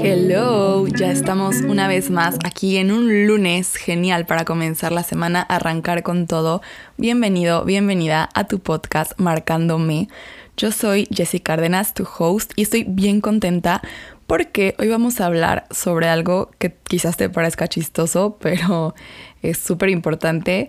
[0.00, 5.40] Hello, ya estamos una vez más aquí en un lunes genial para comenzar la semana,
[5.42, 6.60] arrancar con todo.
[6.98, 10.08] Bienvenido, bienvenida a tu podcast Marcándome.
[10.56, 13.80] Yo soy Jessica Cárdenas, tu host, y estoy bien contenta
[14.26, 18.94] porque hoy vamos a hablar sobre algo que quizás te parezca chistoso, pero
[19.42, 20.68] es súper importante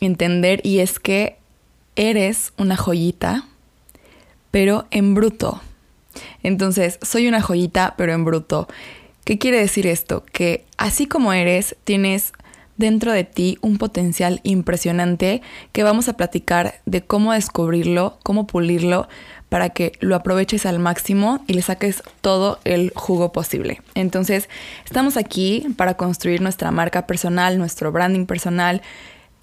[0.00, 1.38] entender y es que
[1.96, 3.46] eres una joyita,
[4.50, 5.62] pero en bruto.
[6.42, 8.68] Entonces, soy una joyita, pero en bruto.
[9.24, 10.24] ¿Qué quiere decir esto?
[10.32, 12.32] Que así como eres, tienes
[12.78, 15.42] dentro de ti un potencial impresionante
[15.72, 19.08] que vamos a platicar de cómo descubrirlo, cómo pulirlo,
[19.48, 23.80] para que lo aproveches al máximo y le saques todo el jugo posible.
[23.94, 24.48] Entonces,
[24.84, 28.82] estamos aquí para construir nuestra marca personal, nuestro branding personal,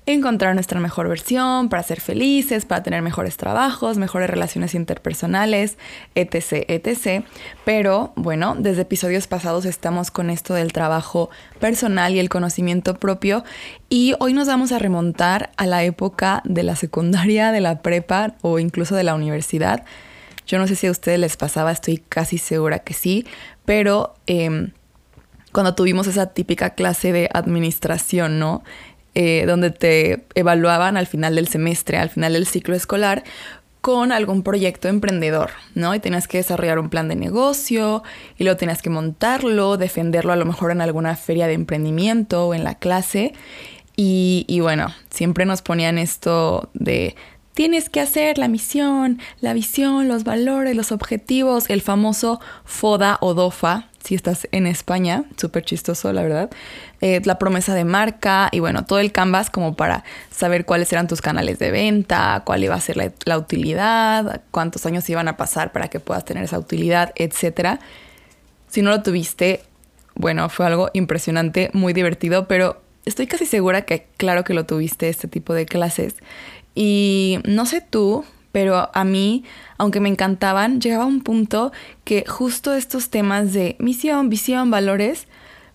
[0.06, 5.78] encontrar nuestra mejor versión, para ser felices, para tener mejores trabajos, mejores relaciones interpersonales,
[6.14, 7.26] etc., etc.
[7.64, 11.30] Pero bueno, desde episodios pasados estamos con esto del trabajo
[11.60, 13.44] personal y el conocimiento propio
[13.90, 18.36] y hoy nos vamos a remontar a la época de la secundaria, de la prepa
[18.42, 19.86] o incluso de la universidad.
[20.46, 23.26] Yo no sé si a ustedes les pasaba, estoy casi segura que sí,
[23.66, 24.14] pero...
[24.28, 24.72] Em,
[25.52, 28.62] cuando tuvimos esa típica clase de administración, ¿no?
[29.18, 33.24] Eh, donde te evaluaban al final del semestre, al final del ciclo escolar,
[33.80, 35.96] con algún proyecto emprendedor, ¿no?
[35.96, 38.04] Y tenías que desarrollar un plan de negocio
[38.38, 42.54] y luego tenías que montarlo, defenderlo a lo mejor en alguna feria de emprendimiento o
[42.54, 43.34] en la clase.
[43.96, 47.16] Y, y bueno, siempre nos ponían esto de
[47.54, 53.34] tienes que hacer la misión, la visión, los valores, los objetivos, el famoso FODA o
[53.34, 56.50] DOFA, si estás en España, súper chistoso, la verdad.
[57.02, 61.08] Eh, la promesa de marca y bueno, todo el canvas como para saber cuáles eran
[61.08, 65.38] tus canales de venta, cuál iba a ser la, la utilidad, cuántos años iban a
[65.38, 67.80] pasar para que puedas tener esa utilidad, etc.
[68.70, 69.64] Si no lo tuviste,
[70.14, 75.10] bueno, fue algo impresionante, muy divertido, pero estoy casi segura que claro que lo tuviste
[75.10, 76.16] este tipo de clases.
[76.76, 78.24] Y no sé tú,
[78.56, 79.44] pero a mí,
[79.78, 81.74] aunque me encantaban, llegaba un punto
[82.06, 85.28] que justo estos temas de misión, visión, valores,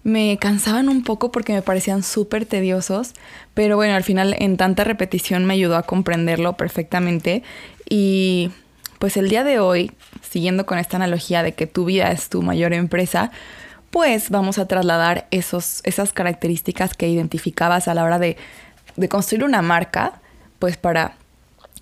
[0.03, 3.13] me cansaban un poco porque me parecían súper tediosos,
[3.53, 7.43] pero bueno, al final en tanta repetición me ayudó a comprenderlo perfectamente.
[7.87, 8.51] Y
[8.99, 9.93] pues el día de hoy,
[10.23, 13.31] siguiendo con esta analogía de que tu vida es tu mayor empresa,
[13.91, 18.39] pues vamos a trasladar esos, esas características que identificabas a la hora de,
[18.97, 20.23] de construir una marca,
[20.59, 21.20] pues para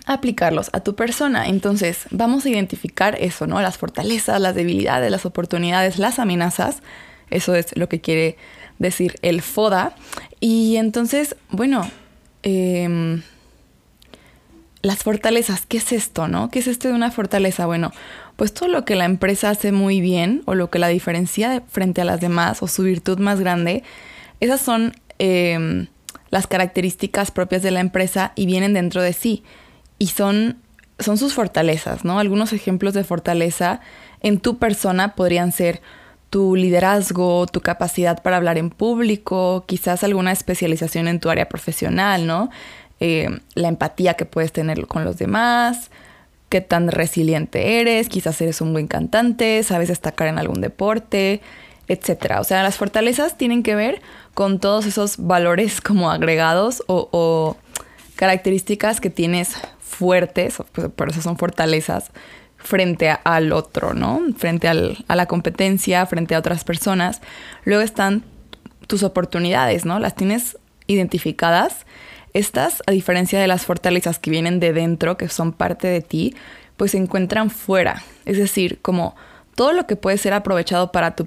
[0.08, 1.48] aplicarlos a tu persona.
[1.48, 3.60] Entonces, vamos a identificar eso, ¿no?
[3.60, 6.82] Las fortalezas, las debilidades, las oportunidades, las amenazas.
[7.30, 8.38] Eso es lo que quiere
[8.78, 9.94] decir el FODA.
[10.40, 11.88] Y entonces, bueno,
[12.42, 13.22] em,
[14.80, 16.50] las fortalezas, ¿qué es esto, no?
[16.50, 17.66] ¿Qué es esto de una fortaleza?
[17.66, 17.92] Bueno,
[18.36, 22.00] pues todo lo que la empresa hace muy bien o lo que la diferencia frente
[22.00, 23.82] a las demás o su virtud más grande,
[24.40, 25.88] esas son em,
[26.30, 29.42] las características propias de la empresa y vienen dentro de sí
[29.98, 30.58] y son,
[30.98, 32.18] son sus fortalezas, ¿no?
[32.18, 33.80] Algunos ejemplos de fortaleza
[34.20, 35.80] en tu persona podrían ser
[36.30, 42.26] tu liderazgo, tu capacidad para hablar en público, quizás alguna especialización en tu área profesional,
[42.26, 42.50] ¿no?
[43.00, 45.90] Eh, la empatía que puedes tener con los demás,
[46.48, 51.40] qué tan resiliente eres, quizás eres un buen cantante, sabes destacar en algún deporte,
[51.86, 52.34] etc.
[52.40, 54.02] O sea, las fortalezas tienen que ver
[54.34, 57.56] con todos esos valores como agregados o
[58.16, 59.56] características que tienes
[59.98, 62.10] fuertes, pues, por eso son fortalezas,
[62.56, 64.20] frente al otro, ¿no?
[64.36, 67.20] Frente a la competencia, frente a otras personas.
[67.64, 68.24] Luego están
[68.86, 69.98] tus oportunidades, ¿no?
[69.98, 70.56] Las tienes
[70.86, 71.86] identificadas.
[72.32, 76.34] Estas, a diferencia de las fortalezas que vienen de dentro, que son parte de ti,
[76.76, 78.02] pues se encuentran fuera.
[78.24, 79.16] Es decir, como
[79.54, 81.26] todo lo que puede ser aprovechado para tu,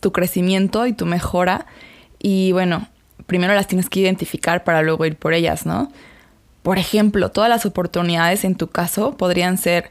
[0.00, 1.66] tu crecimiento y tu mejora.
[2.18, 2.88] Y bueno,
[3.26, 5.92] primero las tienes que identificar para luego ir por ellas, ¿no?
[6.62, 9.90] Por ejemplo, todas las oportunidades en tu caso podrían ser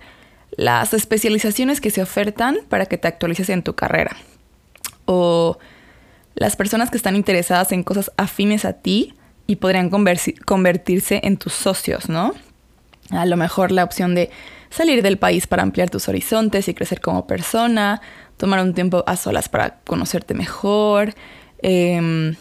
[0.51, 4.15] las especializaciones que se ofertan para que te actualices en tu carrera.
[5.05, 5.57] O
[6.35, 9.13] las personas que están interesadas en cosas afines a ti
[9.47, 12.33] y podrían convertirse en tus socios, ¿no?
[13.09, 14.29] A lo mejor la opción de
[14.69, 18.01] salir del país para ampliar tus horizontes y crecer como persona,
[18.37, 21.13] tomar un tiempo a solas para conocerte mejor,
[21.61, 22.33] eh,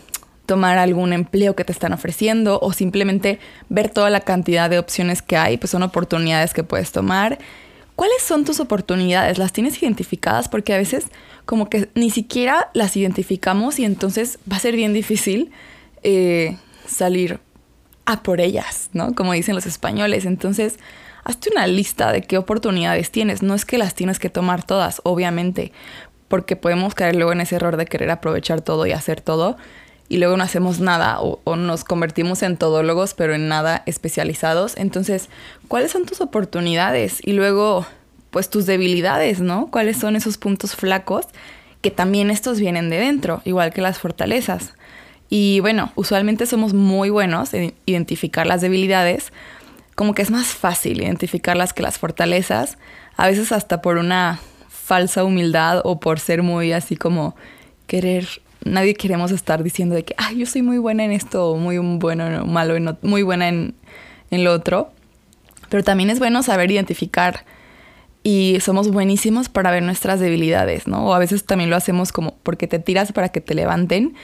[0.50, 3.38] tomar algún empleo que te están ofreciendo o simplemente
[3.68, 7.38] ver toda la cantidad de opciones que hay, pues son oportunidades que puedes tomar.
[7.94, 9.38] ¿Cuáles son tus oportunidades?
[9.38, 10.48] ¿Las tienes identificadas?
[10.48, 11.06] Porque a veces
[11.46, 15.52] como que ni siquiera las identificamos y entonces va a ser bien difícil
[16.02, 17.38] eh, salir
[18.04, 19.14] a por ellas, ¿no?
[19.14, 20.26] Como dicen los españoles.
[20.26, 20.80] Entonces
[21.22, 23.40] hazte una lista de qué oportunidades tienes.
[23.40, 25.70] No es que las tienes que tomar todas, obviamente,
[26.26, 29.56] porque podemos caer luego en ese error de querer aprovechar todo y hacer todo
[30.10, 34.76] y luego no hacemos nada o, nos convertimos en todólogos pero en nada especializados.
[34.76, 35.28] Entonces,
[35.68, 37.20] ¿cuáles son tus oportunidades?
[37.24, 37.86] Y luego,
[38.30, 39.68] pues tus debilidades, ¿no?
[39.70, 41.26] ¿Cuáles son esos puntos flacos?
[41.80, 44.74] Que también estos vienen de dentro, igual que las fortalezas.
[45.28, 49.32] Y bueno, usualmente somos muy buenos en identificar las debilidades,
[49.94, 52.78] como que es más fácil identificarlas que las fortalezas,
[53.16, 57.36] a veces hasta por una falsa humildad o por ser muy así como
[57.86, 58.26] querer
[58.64, 61.78] nadie queremos estar diciendo de que, ay, yo soy muy buena en esto, o muy
[61.78, 63.74] bueno, malo, en, muy buena en,
[64.30, 64.92] en lo otro.
[65.68, 67.44] Pero también es bueno saber identificar
[68.22, 71.06] y somos buenísimos para ver nuestras debilidades, ¿no?
[71.06, 74.14] O a veces también lo hacemos como porque te tiras para que te levanten.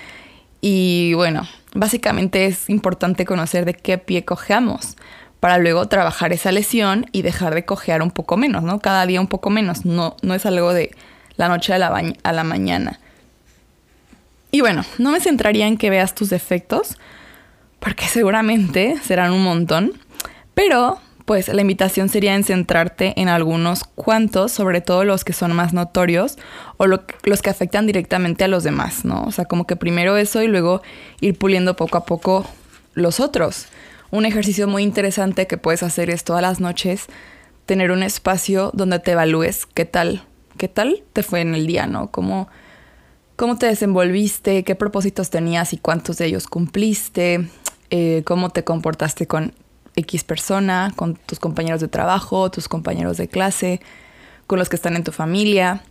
[0.61, 4.97] Y bueno, básicamente es importante conocer de qué pie cojeamos
[5.41, 8.81] para luego trabajar esa lesión y dejar de cojear un poco menos, ¿no?
[8.81, 10.91] Cada día un poco menos, no, no es algo de
[11.37, 11.89] la noche a la,
[12.23, 13.01] a la mañana.
[14.57, 16.97] Y bueno, no me centraría en que veas tus defectos,
[17.79, 19.93] porque seguramente serán un montón,
[20.55, 25.53] pero pues la invitación sería en centrarte en algunos cuantos, sobre todo los que son
[25.53, 26.39] más notorios
[26.79, 29.25] o los que afectan directamente a los demás, ¿no?
[29.25, 30.81] O sea, como que primero eso y luego
[31.21, 32.47] ir puliendo poco a poco
[32.95, 33.67] los otros.
[34.11, 37.09] Un ejercicio muy interesante que puedes hacer es todas las noches
[37.67, 40.23] tener un espacio donde te evalúes qué tal,
[40.57, 42.11] qué tal te fue en el día, ¿no?
[43.37, 47.49] Cómo te desenvolviste, qué propósitos tenías y cuántos de ellos cumpliste,
[47.91, 49.53] eh, cómo te comportaste con
[49.95, 53.81] X persona, con tus compañeros de trabajo, tus compañeros de clase,
[54.47, 55.83] con los que están en tu familia.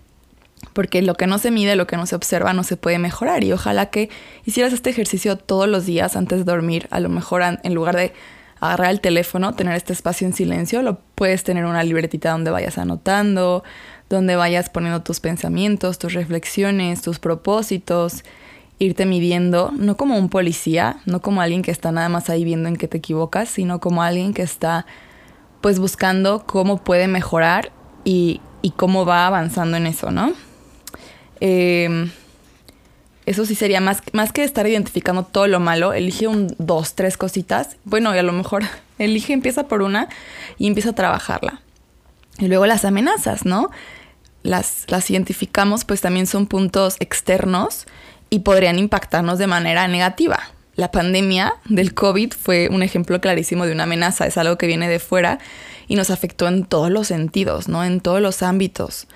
[0.74, 3.44] Porque lo que no se mide, lo que no se observa, no se puede mejorar.
[3.44, 4.10] Y ojalá que
[4.46, 6.88] hicieras este ejercicio todos los días antes de dormir.
[6.92, 8.14] A lo mejor en lugar de
[8.60, 12.78] agarrar el teléfono, tener este espacio en silencio, lo puedes tener una libretita donde vayas
[12.78, 13.64] anotando,
[14.10, 18.24] donde vayas poniendo tus pensamientos, tus reflexiones, tus propósitos,
[18.80, 22.70] irte midiendo, no como un policía, no como alguien que está nada más ahí viendo
[22.70, 24.86] en qué te equivocas, sino como alguien que está
[25.62, 27.72] pues buscando cómo puede mejorar
[28.04, 30.34] y, y cómo va avanzando en eso, ¿no?
[31.40, 32.12] Em,
[33.26, 37.18] eso sí sería más, más que estar identificando todo lo malo, elige un, dos, tres
[37.18, 37.78] cositas.
[37.84, 38.64] Bueno, y a lo mejor
[39.00, 40.10] elige, empieza por una
[40.58, 41.62] y empieza a trabajarla.
[42.38, 43.70] Y luego las amenazas, ¿no?
[44.44, 47.88] Las, las identificamos, pues también son puntos externos
[48.30, 50.40] y podrían impactarnos de manera negativa.
[50.76, 54.90] La pandemia del COVID fue un ejemplo clarísimo de una amenaza, es algo que viene
[54.90, 55.40] de fuera
[55.88, 57.84] y nos afectó en todos los sentidos, ¿no?
[57.84, 59.08] En todos los ámbitos.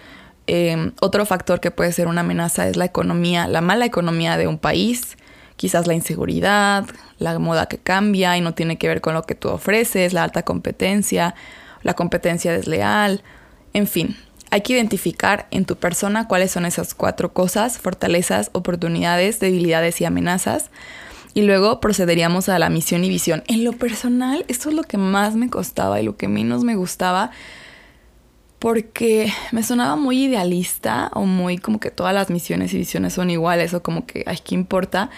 [0.52, 4.48] Em, otro factor que puede ser una amenaza es la economía, la mala economía de
[4.48, 5.16] un país,
[5.58, 6.88] quizás la inseguridad,
[7.20, 10.24] la moda que cambia y no tiene que ver con lo que tú ofreces, la
[10.24, 11.36] alta competencia,
[11.84, 13.22] la competencia desleal,
[13.74, 14.18] en fin.
[14.50, 20.06] Hay que identificar en tu persona cuáles son esas cuatro cosas, fortalezas, oportunidades, debilidades y
[20.06, 20.72] amenazas.
[21.36, 23.44] Y luego procederíamos a la misión y visión.
[23.46, 26.74] En lo personal, esto es lo que más me costaba y lo que menos me
[26.74, 27.30] gustaba
[28.60, 33.30] porque me sonaba muy idealista o muy como que todas las misiones y visiones son
[33.30, 35.10] iguales o como que, ay, ¿qué importa?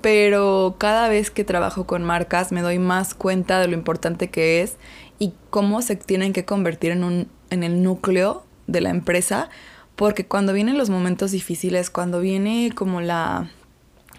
[0.00, 4.60] Pero cada vez que trabajo con marcas me doy más cuenta de lo importante que
[4.60, 4.76] es
[5.20, 9.48] y cómo se tienen que convertir en, un, en el núcleo de la empresa,
[9.94, 13.50] porque cuando vienen los momentos difíciles, cuando viene como la,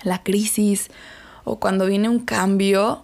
[0.04, 0.90] la crisis
[1.44, 3.04] o cuando viene un cambio,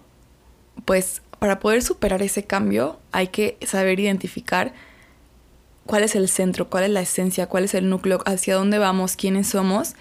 [0.86, 4.72] pues para poder superar ese cambio hay que saber identificar
[5.86, 9.16] cuál es el centro, cuál es la esencia, cuál es el núcleo, hacia dónde vamos,
[9.16, 9.94] quiénes somos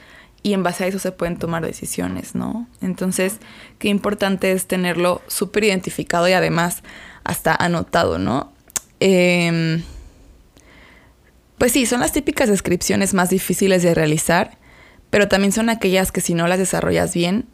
[0.43, 2.67] y en base a eso se pueden tomar decisiones, ¿no?
[2.81, 3.37] Entonces,
[3.77, 6.81] qué importante es tenerlo súper identificado y además
[7.23, 8.51] hasta anotado, ¿no?
[8.99, 9.83] Em,
[11.57, 14.57] pues sí, son las típicas descripciones más difíciles de realizar,
[15.11, 17.45] pero también son aquellas que si no las desarrollas bien,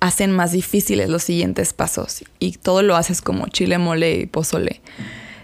[0.00, 4.80] hacen más difíciles los siguientes pasos y todo lo haces como chile, mole y pozole.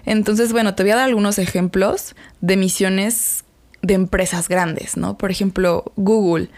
[0.09, 3.45] Entonces, bueno, te voy a dar algunos ejemplos de misiones
[3.83, 5.19] de empresas grandes, ¿no?
[5.19, 6.49] Por ejemplo, Google.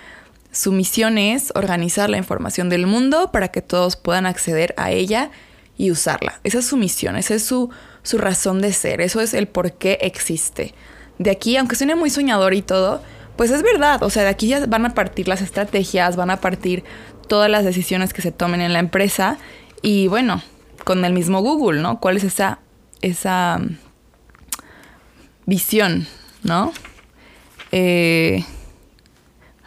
[0.53, 5.33] Su misión es organizar la información del mundo para que todos puedan acceder a ella
[5.77, 6.41] y usarla.
[6.45, 7.71] Esa es su misión, esa es su,
[8.05, 10.73] su razón de ser, eso es el por qué existe.
[11.19, 13.03] De aquí, aunque suene muy soñador y todo,
[13.35, 16.41] pues es verdad, o sea, de aquí ya van a partir las estrategias, van a
[16.41, 16.85] partir
[17.27, 19.39] todas las decisiones que se tomen en la empresa
[19.83, 20.41] y bueno,
[20.85, 21.99] con el mismo Google, ¿no?
[21.99, 22.61] ¿Cuál es esa,
[23.03, 23.79] esa mm,
[25.47, 26.07] visión,
[26.43, 26.73] ¿no?
[27.73, 28.45] Eh,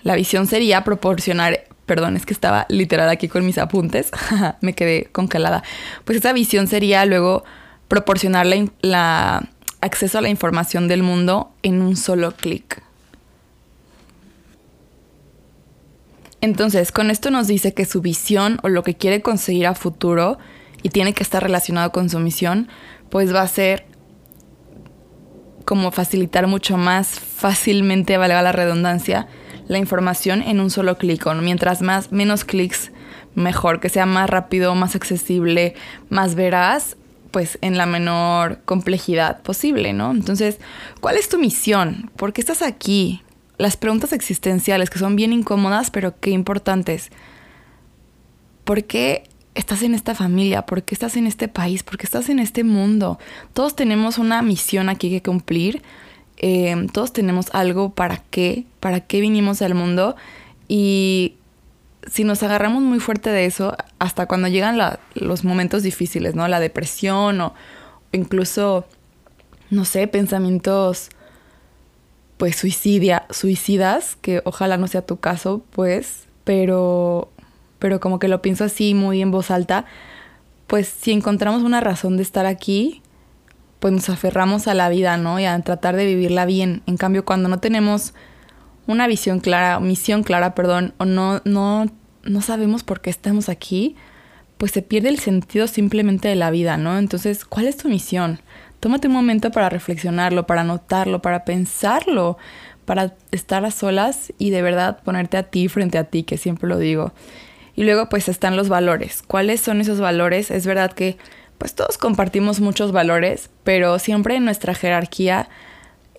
[0.04, 4.12] la visión sería proporcionar Perdón, es que estaba literal aquí con mis apuntes.
[4.62, 5.64] Me quedé congelada.
[6.06, 7.44] Pues esa visión sería luego
[7.88, 8.48] proporcionar
[8.82, 9.50] la,
[9.82, 12.82] acceso a la información del mundo en un solo clic.
[16.40, 20.38] Entonces, con esto nos dice que su visión o lo que quiere conseguir a futuro
[20.82, 22.68] y tiene que estar relacionado con su misión,
[23.14, 23.86] pues va a ser
[25.66, 29.28] como facilitar mucho más fácilmente, valga la redundancia,
[29.68, 31.24] la información en un solo clic.
[31.40, 32.92] Mientras más, menos clics,
[33.36, 35.76] mejor, que sea más rápido, más accesible,
[36.10, 36.98] más veraz,
[37.30, 40.10] pues en la menor complejidad posible, ¿no?
[40.10, 40.58] Entonces,
[41.00, 42.10] ¿cuál es tu misión?
[42.16, 43.22] ¿Por qué estás aquí?
[43.60, 47.12] Las preguntas existenciales que son bien incómodas, pero qué importantes.
[48.64, 50.66] ¿Por qué estás en esta familia?
[50.66, 51.84] ¿Por qué estás en este país?
[51.84, 53.20] ¿Por qué estás en este mundo?
[53.54, 55.82] Todos tenemos una misión aquí que cumplir
[56.38, 60.16] Em, todos tenemos algo para qué, para qué vinimos al mundo
[60.68, 61.36] y
[62.12, 64.78] si nos agarramos muy fuerte de eso, hasta cuando llegan
[65.16, 66.48] los momentos difíciles, ¿no?
[66.48, 67.54] La depresión o
[68.12, 68.86] incluso,
[69.70, 71.10] no sé, pensamientos
[72.38, 77.30] pues suicidia, suicidas, que ojalá no sea tu caso, pues, pero,
[77.84, 79.84] pero como que lo pienso así muy en voz alta,
[80.68, 83.02] pues si encontramos una razón de estar aquí,
[83.82, 85.38] pues nos aferramos a la vida, ¿no?
[85.38, 86.82] Y a tratar de vivirla bien.
[86.86, 88.14] En cambio, cuando no tenemos
[88.88, 91.88] una visión clara, misión clara, perdón, o no, no,
[92.24, 93.98] no sabemos por qué estamos aquí,
[94.58, 96.98] pues se pierde el sentido simplemente de la vida, ¿no?
[96.98, 98.40] Entonces, ¿cuál es tu misión?
[98.80, 102.38] Tómate un momento para reflexionarlo, para anotarlo, para pensarlo,
[102.86, 106.70] para estar a solas y de verdad ponerte a ti frente a ti, que siempre
[106.70, 107.12] lo digo.
[107.76, 109.24] Y luego pues están los valores.
[109.26, 110.52] ¿Cuáles son esos valores?
[110.52, 111.18] Es verdad que
[111.58, 115.50] pues todos compartimos muchos valores, pero siempre en nuestra jerarquía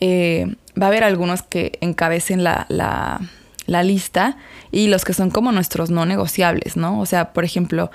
[0.00, 4.36] eh, va a haber algunos que encabecen la, la, lista
[4.70, 7.00] y los que son como nuestros no negociables, ¿no?
[7.00, 7.90] O sea, por ejemplo,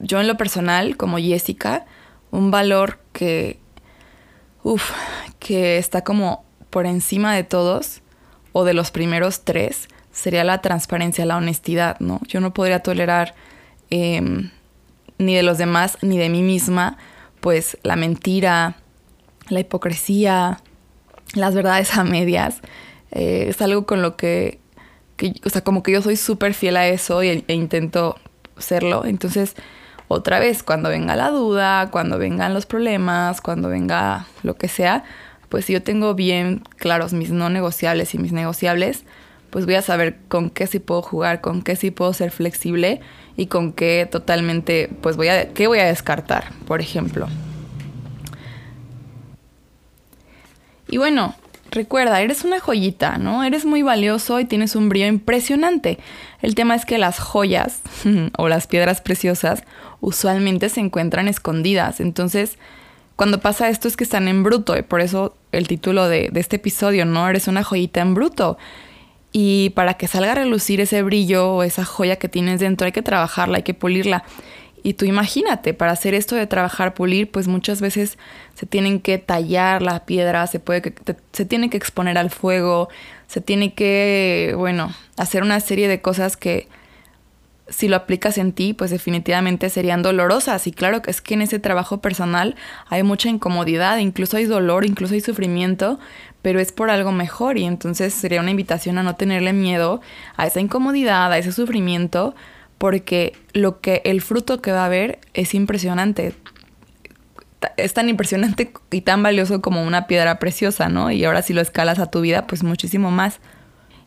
[0.00, 1.86] yo en lo personal, como Jessica,
[2.30, 3.58] un valor que,
[4.62, 4.90] uf,
[5.38, 8.00] que está como por encima de todos
[8.52, 9.88] o de los primeros tres
[10.18, 12.20] sería la transparencia, la honestidad, ¿no?
[12.26, 13.34] Yo no podría tolerar
[13.88, 14.50] em,
[15.18, 16.98] ni de los demás, ni de mí misma,
[17.40, 18.76] pues la mentira,
[19.48, 20.60] la hipocresía,
[21.34, 22.60] las verdades a medias.
[23.12, 24.58] Eh, es algo con lo que,
[25.44, 28.16] o sea, como que yo soy súper fiel a eso e, e, intento
[28.58, 29.04] serlo.
[29.04, 29.54] Entonces,
[30.08, 35.04] otra vez, cuando venga la duda, cuando vengan los problemas, cuando venga lo que sea,
[35.48, 39.04] pues yo tengo bien claros mis no negociables y mis negociables,
[39.50, 43.00] pues voy a saber con qué sí puedo jugar, con qué sí puedo ser flexible
[43.36, 47.28] y con qué totalmente, pues voy a, qué voy a descartar, por ejemplo.
[50.88, 51.34] Y bueno,
[51.70, 53.44] recuerda, eres una joyita, ¿no?
[53.44, 55.98] Eres muy valioso y tienes un brillo impresionante.
[56.40, 57.80] El tema es que las joyas
[58.38, 59.62] o las piedras preciosas
[60.00, 62.00] usualmente se encuentran escondidas.
[62.00, 62.58] Entonces,
[63.16, 66.40] cuando pasa esto es que están en bruto y por eso el título de, de
[66.40, 67.28] este episodio, ¿no?
[67.28, 68.58] Eres una joyita en bruto.
[69.32, 72.92] Y para que salga a relucir ese brillo o esa joya que tienes dentro hay
[72.92, 74.24] que trabajarla, hay que pulirla.
[74.82, 78.16] Y tú imagínate, para hacer esto de trabajar, pulir, pues muchas veces
[78.54, 80.94] se tienen que tallar la piedra, se, puede que,
[81.32, 82.88] se tiene que exponer al fuego,
[83.26, 86.68] se tiene que, bueno, hacer una serie de cosas que
[87.68, 90.66] si lo aplicas en ti, pues definitivamente serían dolorosas.
[90.66, 92.56] Y claro que es que en ese trabajo personal
[92.88, 95.98] hay mucha incomodidad, incluso hay dolor, incluso hay sufrimiento,
[96.42, 97.58] pero es por algo mejor.
[97.58, 100.00] Y entonces sería una invitación a no tenerle miedo
[100.36, 102.34] a esa incomodidad, a ese sufrimiento,
[102.78, 106.34] porque lo que el fruto que va a haber es impresionante.
[107.76, 111.10] Es tan impresionante y tan valioso como una piedra preciosa, ¿no?
[111.10, 113.40] Y ahora si lo escalas a tu vida, pues muchísimo más.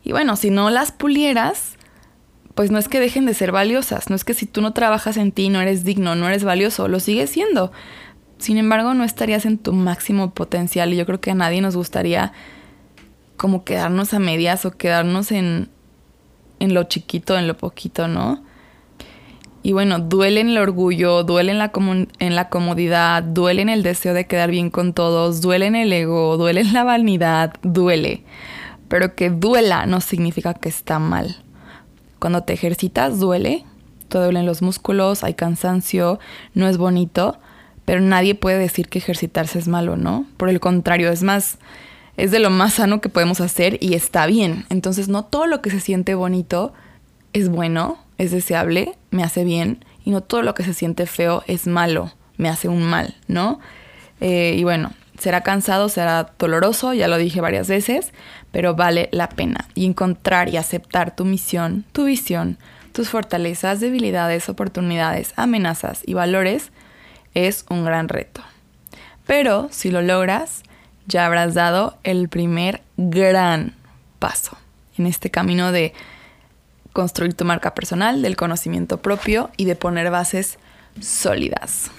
[0.02, 1.76] Y bueno, si no las pulieras,
[2.54, 5.16] pues no es que dejen de ser valiosas, no es que si tú no trabajas
[5.16, 7.72] en ti no eres digno, no eres valioso, lo sigues siendo.
[8.38, 11.76] Sin embargo, no estarías en tu máximo potencial y yo creo que a nadie nos
[11.76, 12.32] gustaría
[13.36, 15.68] como quedarnos a medias o quedarnos en,
[16.58, 18.42] en lo chiquito, en lo poquito, ¿no?
[19.64, 21.70] Y bueno, duele en el orgullo, duele en la,
[22.18, 25.92] en la comodidad, duele en el deseo de quedar bien con todos, duele en el
[25.92, 28.24] ego, duele en la vanidad, duele.
[28.88, 31.44] Pero que duela no significa que está mal.
[32.22, 33.64] Cuando te ejercitas duele,
[34.08, 36.20] te duelen los músculos, hay cansancio,
[36.54, 37.40] no es bonito,
[37.84, 40.24] pero nadie puede decir que ejercitarse es malo, ¿no?
[40.36, 41.58] Por el contrario, es más,
[42.16, 44.66] es de lo más sano que podemos hacer y está bien.
[44.68, 46.72] Entonces no todo lo que se siente bonito
[47.32, 51.42] es bueno, es deseable, me hace bien, y no todo lo que se siente feo
[51.48, 53.58] es malo, me hace un mal, ¿no?
[54.20, 58.12] Eh, y bueno, será cansado, será doloroso, ya lo dije varias veces,
[58.52, 59.66] pero vale la pena.
[59.74, 62.58] Y encontrar y aceptar tu misión, tu visión,
[62.92, 66.70] tus fortalezas, debilidades, oportunidades, amenazas y valores
[67.34, 68.42] es un gran reto.
[69.26, 70.62] Pero si lo logras,
[71.06, 73.74] ya habrás dado el primer gran
[74.18, 74.56] paso
[74.98, 75.94] en este camino de
[76.92, 80.58] construir tu marca personal, del conocimiento propio y de poner bases
[81.00, 81.90] sólidas.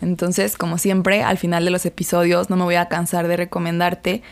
[0.00, 4.22] Entonces, como siempre, al final de los episodios no me voy a cansar de recomendarte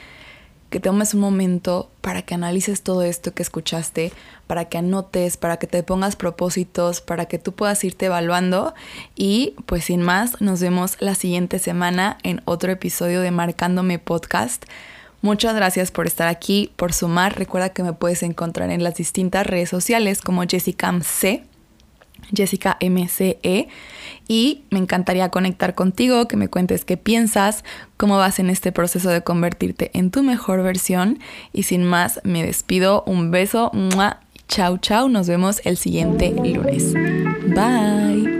[0.74, 4.10] que tomes un momento para que analices todo esto que escuchaste,
[4.48, 8.74] para que anotes, para que te pongas propósitos, para que tú puedas irte evaluando
[9.14, 14.64] y pues sin más, nos vemos la siguiente semana en otro episodio de Marcándome Podcast.
[15.22, 17.38] Muchas gracias por estar aquí, por sumar.
[17.38, 21.44] Recuerda que me puedes encontrar en las distintas redes sociales como Jessica MC
[22.34, 23.68] Jessica MCE
[24.28, 27.64] y me encantaría conectar contigo, que me cuentes qué piensas,
[27.96, 31.18] cómo vas en este proceso de convertirte en tu mejor versión
[31.52, 33.70] y sin más me despido, un beso,
[34.48, 36.94] chao chao, nos vemos el siguiente lunes.
[37.54, 38.33] Bye.